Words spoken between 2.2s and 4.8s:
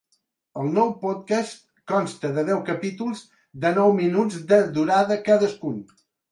de deu capítols de nou minuts de